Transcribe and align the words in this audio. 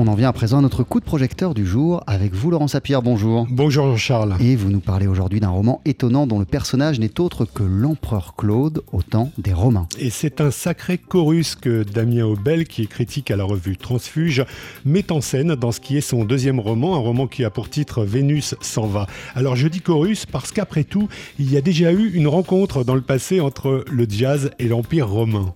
On 0.00 0.06
en 0.06 0.14
vient 0.14 0.28
à 0.28 0.32
présent 0.32 0.58
à 0.58 0.60
notre 0.60 0.84
coup 0.84 1.00
de 1.00 1.04
projecteur 1.04 1.54
du 1.54 1.66
jour 1.66 2.04
avec 2.06 2.32
vous 2.32 2.52
Laurent 2.52 2.68
Sapir, 2.68 3.02
bonjour. 3.02 3.48
Bonjour 3.50 3.98
Charles. 3.98 4.36
Et 4.38 4.54
vous 4.54 4.70
nous 4.70 4.78
parlez 4.78 5.08
aujourd'hui 5.08 5.40
d'un 5.40 5.48
roman 5.48 5.80
étonnant 5.84 6.28
dont 6.28 6.38
le 6.38 6.44
personnage 6.44 7.00
n'est 7.00 7.18
autre 7.18 7.44
que 7.44 7.64
l'empereur 7.64 8.36
Claude 8.36 8.84
au 8.92 9.02
temps 9.02 9.32
des 9.38 9.52
Romains. 9.52 9.88
Et 9.98 10.10
c'est 10.10 10.40
un 10.40 10.52
sacré 10.52 10.98
chorus 10.98 11.56
que 11.56 11.82
Damien 11.82 12.26
Aubel, 12.26 12.68
qui 12.68 12.82
est 12.82 12.86
critique 12.86 13.32
à 13.32 13.36
la 13.36 13.42
revue 13.42 13.76
Transfuge, 13.76 14.44
met 14.84 15.10
en 15.10 15.20
scène 15.20 15.56
dans 15.56 15.72
ce 15.72 15.80
qui 15.80 15.96
est 15.96 16.00
son 16.00 16.24
deuxième 16.24 16.60
roman, 16.60 16.94
un 16.94 17.00
roman 17.00 17.26
qui 17.26 17.42
a 17.44 17.50
pour 17.50 17.68
titre 17.68 18.04
Vénus 18.04 18.54
s'en 18.60 18.86
va. 18.86 19.08
Alors 19.34 19.56
je 19.56 19.66
dis 19.66 19.80
chorus 19.80 20.26
parce 20.26 20.52
qu'après 20.52 20.84
tout, 20.84 21.08
il 21.40 21.52
y 21.52 21.56
a 21.56 21.60
déjà 21.60 21.90
eu 21.90 22.12
une 22.12 22.28
rencontre 22.28 22.84
dans 22.84 22.94
le 22.94 23.00
passé 23.00 23.40
entre 23.40 23.84
le 23.90 24.06
jazz 24.08 24.52
et 24.60 24.68
l'Empire 24.68 25.08
romain. 25.08 25.52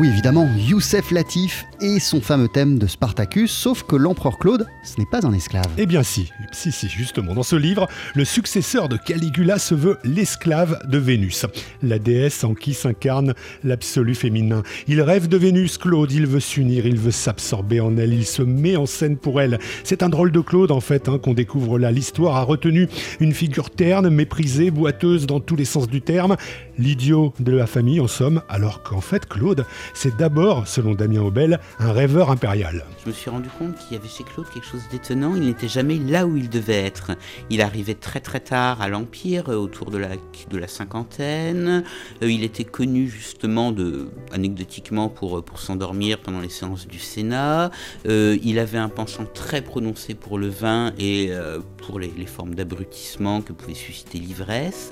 Oui, 0.00 0.08
évidemment, 0.08 0.48
Youssef 0.56 1.10
Latif 1.10 1.66
et 1.82 2.00
son 2.00 2.22
fameux 2.22 2.48
thème 2.48 2.78
de 2.78 2.86
Spartacus, 2.86 3.50
sauf 3.50 3.82
que 3.82 3.96
l'empereur 3.96 4.38
Claude, 4.38 4.66
ce 4.82 4.98
n'est 4.98 5.06
pas 5.06 5.26
un 5.26 5.32
esclave. 5.34 5.66
Eh 5.76 5.84
bien 5.84 6.02
si, 6.02 6.30
si, 6.52 6.72
si, 6.72 6.88
justement. 6.88 7.34
Dans 7.34 7.42
ce 7.42 7.56
livre, 7.56 7.86
le 8.14 8.24
successeur 8.24 8.88
de 8.88 8.96
Caligula 8.96 9.58
se 9.58 9.74
veut 9.74 9.98
l'esclave 10.02 10.78
de 10.88 10.96
Vénus, 10.96 11.44
la 11.82 11.98
déesse 11.98 12.44
en 12.44 12.54
qui 12.54 12.72
s'incarne 12.72 13.34
l'absolu 13.62 14.14
féminin. 14.14 14.62
Il 14.88 15.02
rêve 15.02 15.28
de 15.28 15.36
Vénus, 15.36 15.76
Claude, 15.76 16.12
il 16.12 16.26
veut 16.26 16.40
s'unir, 16.40 16.86
il 16.86 16.96
veut 16.96 17.10
s'absorber 17.10 17.80
en 17.80 17.98
elle, 17.98 18.14
il 18.14 18.24
se 18.24 18.42
met 18.42 18.76
en 18.76 18.86
scène 18.86 19.18
pour 19.18 19.38
elle. 19.38 19.58
C'est 19.84 20.02
un 20.02 20.08
drôle 20.08 20.32
de 20.32 20.40
Claude, 20.40 20.70
en 20.70 20.80
fait, 20.80 21.10
hein, 21.10 21.18
qu'on 21.18 21.34
découvre 21.34 21.78
là. 21.78 21.92
L'histoire 21.92 22.36
a 22.36 22.42
retenu 22.42 22.88
une 23.20 23.34
figure 23.34 23.68
terne, 23.68 24.08
méprisée, 24.08 24.70
boiteuse 24.70 25.26
dans 25.26 25.40
tous 25.40 25.56
les 25.56 25.66
sens 25.66 25.88
du 25.88 26.00
terme, 26.00 26.36
l'idiot 26.80 27.34
de 27.38 27.52
la 27.52 27.66
famille, 27.66 28.00
en 28.00 28.08
somme, 28.08 28.42
alors 28.48 28.82
qu'en 28.82 29.00
fait, 29.00 29.28
Claude, 29.28 29.66
c'est 29.94 30.16
d'abord, 30.16 30.66
selon 30.66 30.94
Damien 30.94 31.20
Aubel, 31.20 31.60
un 31.78 31.92
rêveur 31.92 32.30
impérial. 32.30 32.84
Je 33.04 33.10
me 33.10 33.14
suis 33.14 33.30
rendu 33.30 33.48
compte 33.58 33.76
qu'il 33.76 33.96
y 33.96 34.00
avait 34.00 34.08
chez 34.08 34.24
Claude 34.24 34.46
quelque 34.52 34.66
chose 34.66 34.82
d'étonnant. 34.90 35.34
Il 35.36 35.42
n'était 35.42 35.68
jamais 35.68 35.98
là 35.98 36.26
où 36.26 36.36
il 36.36 36.48
devait 36.48 36.82
être. 36.82 37.12
Il 37.50 37.60
arrivait 37.60 37.94
très 37.94 38.20
très 38.20 38.40
tard 38.40 38.80
à 38.80 38.88
l'Empire, 38.88 39.50
euh, 39.50 39.56
autour 39.56 39.90
de 39.90 39.98
la, 39.98 40.08
de 40.08 40.58
la 40.58 40.68
cinquantaine. 40.68 41.84
Euh, 42.22 42.30
il 42.30 42.44
était 42.44 42.64
connu 42.64 43.08
justement 43.08 43.72
de, 43.72 44.08
anecdotiquement 44.32 45.10
pour, 45.10 45.38
euh, 45.38 45.42
pour 45.42 45.60
s'endormir 45.60 46.18
pendant 46.20 46.40
les 46.40 46.48
séances 46.48 46.86
du 46.86 46.98
Sénat. 46.98 47.70
il 48.06 48.58
avait 48.58 48.78
un 48.78 48.88
penchant 48.88 49.26
très 49.32 49.60
prononcé 49.60 50.14
pour 50.14 50.38
le 50.38 50.48
vin 50.48 50.92
et 50.98 51.30
pour 51.76 51.98
les, 51.98 52.12
les 52.16 52.26
formes 52.26 52.54
d'abrutissement 52.54 53.42
que 53.42 53.52
pouvait 53.52 53.74
susciter 53.74 54.18
l'ivresse. 54.18 54.90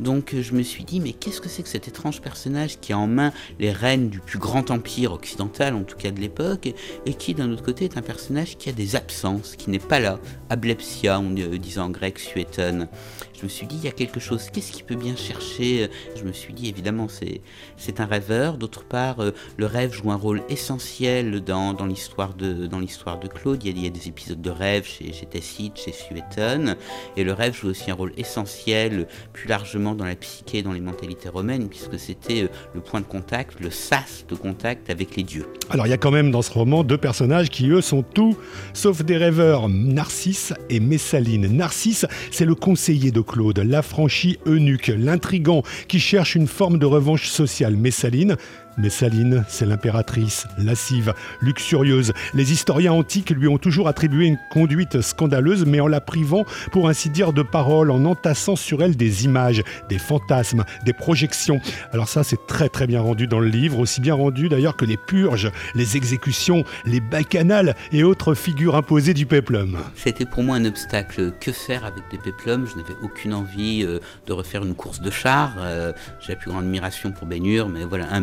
Donc 0.00 0.34
je 0.38 0.52
me 0.52 0.62
suis 0.62 0.84
dit, 0.84 1.00
mais 1.00 1.13
qu'est-ce 1.14 1.40
que 1.40 1.48
c'est 1.48 1.62
que 1.62 1.68
cet 1.68 1.88
étrange 1.88 2.20
personnage 2.20 2.78
qui 2.80 2.92
a 2.92 2.98
en 2.98 3.06
main 3.06 3.32
les 3.58 3.72
rênes 3.72 4.08
du 4.08 4.20
plus 4.20 4.38
grand 4.38 4.70
empire 4.70 5.12
occidental, 5.12 5.74
en 5.74 5.82
tout 5.82 5.96
cas 5.96 6.10
de 6.10 6.20
l'époque, 6.20 6.72
et 7.06 7.14
qui 7.14 7.34
d'un 7.34 7.50
autre 7.50 7.62
côté 7.62 7.84
est 7.84 7.96
un 7.96 8.02
personnage 8.02 8.56
qui 8.56 8.68
a 8.68 8.72
des 8.72 8.96
absences, 8.96 9.56
qui 9.56 9.70
n'est 9.70 9.78
pas 9.78 10.00
là, 10.00 10.18
ablepsia, 10.50 11.20
on 11.20 11.30
disait 11.30 11.80
en 11.80 11.90
grec, 11.90 12.18
suétone. 12.18 12.88
Je 13.36 13.42
me 13.42 13.48
suis 13.48 13.66
dit, 13.66 13.76
il 13.76 13.84
y 13.84 13.88
a 13.88 13.92
quelque 13.92 14.20
chose, 14.20 14.48
qu'est-ce 14.50 14.72
qu'il 14.72 14.84
peut 14.84 14.94
bien 14.94 15.16
chercher? 15.16 15.90
Je 16.16 16.24
me 16.24 16.32
suis 16.32 16.54
dit, 16.54 16.68
évidemment, 16.68 17.08
c'est, 17.08 18.00
un 18.00 18.06
rêveur. 18.06 18.56
D'autre 18.56 18.84
part, 18.84 19.20
euh, 19.20 19.32
le 19.56 19.66
rêve 19.66 19.92
joue 19.92 20.10
un 20.10 20.16
rôle 20.16 20.42
essentiel 20.48 21.42
dans, 21.42 21.74
dans, 21.74 21.86
l'histoire, 21.86 22.34
de, 22.34 22.66
de 22.66 23.28
Claude. 23.28 23.62
Il 23.62 23.66
y, 23.66 23.72
a, 23.72 23.76
il 23.76 23.84
y 23.84 23.86
a 23.86 23.90
des 23.90 24.08
épisodes 24.08 24.40
de 24.40 24.50
rêve 24.50 24.86
chez, 24.86 25.12
chez 25.12 25.26
Tacite, 25.26 25.76
chez 25.76 25.92
Suétone, 25.92 26.76
et 27.16 27.24
le 27.24 27.32
rêve 27.32 27.54
joue 27.54 27.68
aussi 27.68 27.90
un 27.90 27.94
rôle 27.94 28.12
essentiel, 28.16 29.06
plus 29.32 29.48
largement 29.48 29.94
dans 29.94 30.04
la 30.04 30.16
psyché, 30.16 30.62
dans 30.62 30.72
les 30.72 30.80
mentalités 30.80 31.03
romaines, 31.32 31.68
puisque 31.68 31.98
c'était 31.98 32.44
euh, 32.44 32.48
le 32.74 32.80
point 32.80 33.00
de 33.00 33.06
contact, 33.06 33.60
le 33.60 33.70
sas 33.70 34.24
de 34.28 34.34
contact 34.34 34.90
avec 34.90 35.16
les 35.16 35.22
dieux. 35.22 35.46
Alors 35.70 35.86
il 35.86 35.90
y 35.90 35.94
a 35.94 35.98
quand 35.98 36.10
même 36.10 36.30
dans 36.30 36.42
ce 36.42 36.52
roman 36.52 36.84
deux 36.84 36.98
personnages 36.98 37.50
qui 37.50 37.68
eux 37.70 37.80
sont 37.80 38.02
tout 38.02 38.36
sauf 38.72 39.02
des 39.02 39.16
rêveurs, 39.16 39.68
Narcisse 39.68 40.52
et 40.70 40.80
Messaline. 40.80 41.46
Narcisse, 41.56 42.06
c'est 42.30 42.44
le 42.44 42.54
conseiller 42.54 43.10
de 43.10 43.20
Claude, 43.20 43.58
l'affranchi 43.58 44.38
eunuque, 44.46 44.92
l'intrigant 44.96 45.62
qui 45.88 46.00
cherche 46.00 46.34
une 46.34 46.46
forme 46.46 46.78
de 46.78 46.86
revanche 46.86 47.28
sociale. 47.28 47.76
Messaline, 47.76 48.36
Messaline, 48.78 49.44
c'est 49.48 49.66
l'impératrice, 49.66 50.46
lascive, 50.58 51.14
luxurieuse. 51.40 52.12
Les 52.34 52.52
historiens 52.52 52.92
antiques 52.92 53.30
lui 53.30 53.48
ont 53.48 53.58
toujours 53.58 53.88
attribué 53.88 54.26
une 54.26 54.38
conduite 54.50 55.00
scandaleuse, 55.00 55.64
mais 55.66 55.80
en 55.80 55.86
la 55.86 56.00
privant, 56.00 56.44
pour 56.72 56.88
ainsi 56.88 57.10
dire, 57.10 57.32
de 57.32 57.42
paroles, 57.42 57.90
en 57.90 58.04
entassant 58.04 58.56
sur 58.56 58.82
elle 58.82 58.96
des 58.96 59.24
images, 59.24 59.62
des 59.88 59.98
fantasmes, 59.98 60.64
des 60.84 60.92
projections. 60.92 61.60
Alors 61.92 62.08
ça, 62.08 62.24
c'est 62.24 62.46
très 62.46 62.68
très 62.68 62.86
bien 62.86 63.00
rendu 63.00 63.26
dans 63.26 63.40
le 63.40 63.48
livre, 63.48 63.78
aussi 63.78 64.00
bien 64.00 64.14
rendu 64.14 64.48
d'ailleurs 64.48 64.76
que 64.76 64.84
les 64.84 64.96
purges, 64.96 65.50
les 65.74 65.96
exécutions, 65.96 66.64
les 66.84 67.00
bacchanales 67.00 67.74
et 67.92 68.04
autres 68.04 68.34
figures 68.34 68.76
imposées 68.76 69.14
du 69.14 69.26
péplum. 69.26 69.78
C'était 69.96 70.26
pour 70.26 70.42
moi 70.42 70.56
un 70.56 70.64
obstacle. 70.64 71.32
Que 71.40 71.52
faire 71.52 71.84
avec 71.84 72.04
des 72.10 72.18
péplums 72.18 72.66
Je 72.66 72.76
n'avais 72.76 72.94
aucune 73.02 73.34
envie 73.34 73.84
euh, 73.84 73.98
de 74.26 74.32
refaire 74.32 74.64
une 74.64 74.74
course 74.74 75.00
de 75.00 75.10
char. 75.10 75.54
Euh, 75.58 75.92
j'ai 76.20 76.32
la 76.32 76.38
plus 76.38 76.50
grande 76.50 76.64
admiration 76.64 77.12
pour 77.12 77.26
Baignure, 77.26 77.68
mais 77.68 77.84
voilà, 77.84 78.12
un 78.12 78.20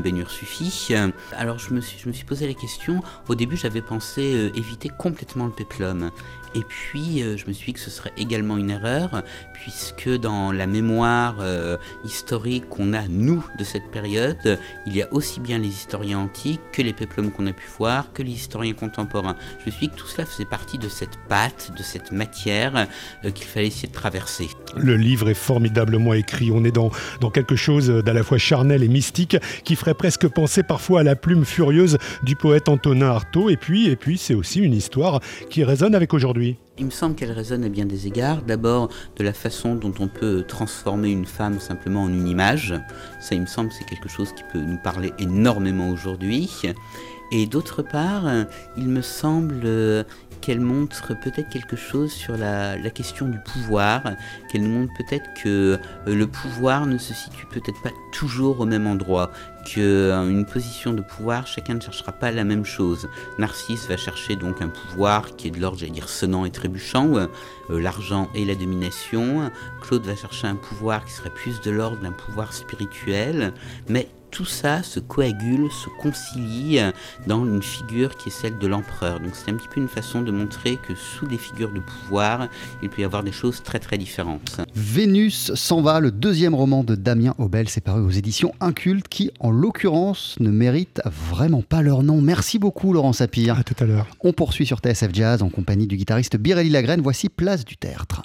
Alors 1.37 1.59
je 1.59 1.73
me 1.73 1.81
suis, 1.81 1.97
je 1.99 2.07
me 2.07 2.13
suis 2.13 2.25
posé 2.25 2.47
la 2.47 2.53
question, 2.53 3.01
au 3.27 3.35
début 3.35 3.57
j'avais 3.57 3.81
pensé 3.81 4.33
euh, 4.35 4.51
éviter 4.55 4.89
complètement 4.89 5.45
le 5.45 5.51
péplum. 5.51 6.11
Et 6.53 6.61
puis 6.67 7.23
euh, 7.23 7.37
je 7.37 7.45
me 7.47 7.53
suis 7.53 7.67
dit 7.67 7.73
que 7.73 7.79
ce 7.79 7.89
serait 7.89 8.11
également 8.17 8.57
une 8.57 8.69
erreur, 8.69 9.23
puisque 9.53 10.09
dans 10.09 10.51
la 10.51 10.67
mémoire 10.67 11.37
euh, 11.39 11.77
historique 12.03 12.67
qu'on 12.67 12.93
a, 12.93 13.07
nous, 13.07 13.45
de 13.57 13.63
cette 13.63 13.89
période, 13.89 14.59
il 14.85 14.95
y 14.95 15.01
a 15.01 15.13
aussi 15.13 15.39
bien 15.39 15.57
les 15.59 15.69
historiens 15.69 16.19
antiques 16.19 16.59
que 16.73 16.81
les 16.81 16.93
péplums 16.93 17.31
qu'on 17.31 17.47
a 17.47 17.53
pu 17.53 17.65
voir, 17.77 18.11
que 18.11 18.21
les 18.21 18.31
historiens 18.31 18.73
contemporains. 18.73 19.35
Je 19.59 19.67
me 19.67 19.71
suis 19.71 19.87
dit 19.87 19.93
que 19.93 19.99
tout 19.99 20.07
cela 20.07 20.25
faisait 20.25 20.45
partie 20.45 20.77
de 20.77 20.89
cette 20.89 21.17
pâte, 21.29 21.71
de 21.77 21.83
cette 21.83 22.11
matière 22.11 22.87
qu'il 23.33 23.45
fallait 23.45 23.67
essayer 23.67 23.87
de 23.87 23.93
traverser. 23.93 24.49
Le 24.75 24.97
livre 24.97 25.29
est 25.29 25.35
formidablement 25.35 26.13
écrit, 26.13 26.51
on 26.51 26.63
est 26.65 26.71
dans, 26.71 26.91
dans 27.21 27.29
quelque 27.29 27.55
chose 27.55 27.87
d'à 27.87 28.13
la 28.13 28.23
fois 28.23 28.37
charnel 28.37 28.83
et 28.83 28.87
mystique 28.87 29.37
qui 29.63 29.75
ferait 29.75 29.93
presque 29.93 30.27
penser 30.31 30.63
parfois 30.63 31.01
à 31.01 31.03
la 31.03 31.15
plume 31.15 31.45
furieuse 31.45 31.97
du 32.23 32.35
poète 32.35 32.69
Antonin 32.69 33.07
Artaud. 33.07 33.49
Et 33.49 33.57
puis, 33.57 33.87
et 33.87 33.95
puis 33.95 34.17
c'est 34.17 34.33
aussi 34.33 34.59
une 34.59 34.73
histoire 34.73 35.19
qui 35.49 35.63
résonne 35.63 35.93
avec 35.93 36.13
aujourd'hui. 36.13 36.57
Il 36.77 36.85
me 36.85 36.91
semble 36.91 37.15
qu'elle 37.15 37.31
résonne 37.31 37.63
à 37.63 37.69
bien 37.69 37.85
des 37.85 38.07
égards. 38.07 38.41
D'abord, 38.41 38.89
de 39.17 39.23
la 39.23 39.33
façon 39.33 39.75
dont 39.75 39.93
on 39.99 40.07
peut 40.07 40.43
transformer 40.47 41.11
une 41.11 41.25
femme 41.25 41.59
simplement 41.59 42.03
en 42.03 42.09
une 42.09 42.27
image. 42.27 42.73
Ça, 43.19 43.35
il 43.35 43.41
me 43.41 43.45
semble, 43.45 43.71
c'est 43.71 43.85
quelque 43.85 44.09
chose 44.09 44.31
qui 44.33 44.43
peut 44.51 44.59
nous 44.59 44.79
parler 44.81 45.13
énormément 45.19 45.89
aujourd'hui. 45.89 46.49
Et 47.31 47.45
d'autre 47.45 47.81
part, 47.81 48.25
il 48.77 48.89
me 48.89 49.01
semble 49.01 50.05
qu'elle 50.41 50.59
montre 50.59 51.13
peut-être 51.19 51.49
quelque 51.49 51.75
chose 51.75 52.11
sur 52.11 52.35
la, 52.35 52.77
question 52.89 53.27
du 53.27 53.39
pouvoir, 53.39 54.01
qu'elle 54.49 54.63
nous 54.63 54.79
montre 54.79 54.93
peut-être 54.97 55.29
que 55.41 55.79
euh, 56.07 56.15
le 56.15 56.27
pouvoir 56.27 56.85
ne 56.85 56.97
se 56.97 57.13
situe 57.13 57.45
peut-être 57.45 57.81
pas 57.81 57.91
toujours 58.11 58.59
au 58.59 58.65
même 58.65 58.87
endroit, 58.87 59.31
qu'une 59.65 59.81
euh, 59.83 60.43
position 60.43 60.93
de 60.93 61.01
pouvoir, 61.01 61.47
chacun 61.47 61.75
ne 61.75 61.79
cherchera 61.79 62.11
pas 62.11 62.31
la 62.31 62.43
même 62.43 62.65
chose. 62.65 63.07
Narcisse 63.37 63.87
va 63.87 63.95
chercher 63.95 64.35
donc 64.35 64.61
un 64.61 64.69
pouvoir 64.69 65.35
qui 65.35 65.47
est 65.47 65.51
de 65.51 65.59
l'ordre, 65.59 65.77
j'allais 65.77 65.91
dire, 65.91 66.09
sonnant 66.09 66.43
et 66.45 66.51
trébuchant, 66.51 67.15
euh, 67.15 67.27
l'argent 67.69 68.29
et 68.35 68.43
la 68.43 68.55
domination. 68.55 69.51
Claude 69.81 70.05
va 70.05 70.15
chercher 70.15 70.47
un 70.47 70.55
pouvoir 70.55 71.05
qui 71.05 71.13
serait 71.13 71.29
plus 71.29 71.61
de 71.61 71.71
l'ordre 71.71 72.01
d'un 72.01 72.11
pouvoir 72.11 72.51
spirituel, 72.53 73.53
mais 73.87 74.09
tout 74.31 74.45
ça 74.45 74.81
se 74.83 74.99
coagule, 74.99 75.69
se 75.71 75.89
concilie 76.01 76.79
dans 77.27 77.45
une 77.45 77.61
figure 77.61 78.15
qui 78.17 78.29
est 78.29 78.31
celle 78.31 78.57
de 78.57 78.67
l'empereur. 78.67 79.19
Donc 79.19 79.31
c'est 79.33 79.51
un 79.51 79.55
petit 79.55 79.67
peu 79.67 79.81
une 79.81 79.87
façon 79.87 80.21
de 80.21 80.31
montrer 80.31 80.77
que 80.77 80.95
sous 80.95 81.27
des 81.27 81.37
figures 81.37 81.71
de 81.71 81.79
pouvoir, 81.79 82.47
il 82.81 82.89
peut 82.89 83.01
y 83.01 83.05
avoir 83.05 83.23
des 83.23 83.31
choses 83.31 83.61
très 83.63 83.79
très 83.79 83.97
différentes. 83.97 84.61
Vénus 84.73 85.53
s'en 85.53 85.81
va, 85.81 85.99
le 85.99 86.11
deuxième 86.11 86.55
roman 86.55 86.83
de 86.83 86.95
Damien 86.95 87.35
Aubel, 87.37 87.69
c'est 87.69 87.81
paru 87.81 88.01
aux 88.01 88.09
éditions 88.09 88.53
Inculte, 88.59 89.07
qui 89.07 89.31
en 89.39 89.51
l'occurrence 89.51 90.35
ne 90.39 90.49
mérite 90.49 91.01
vraiment 91.05 91.61
pas 91.61 91.81
leur 91.81 92.03
nom. 92.03 92.21
Merci 92.21 92.59
beaucoup 92.59 92.93
Laurent 92.93 93.13
Sapir. 93.13 93.59
À 93.59 93.63
tout 93.63 93.75
à 93.79 93.85
l'heure. 93.85 94.07
On 94.21 94.33
poursuit 94.33 94.65
sur 94.65 94.79
TSF 94.79 95.09
Jazz 95.13 95.41
en 95.43 95.49
compagnie 95.49 95.87
du 95.87 95.97
guitariste 95.97 96.37
Birelli 96.37 96.69
Lagrène. 96.69 97.01
Voici 97.01 97.29
Place 97.29 97.65
du 97.65 97.77
Tertre. 97.77 98.21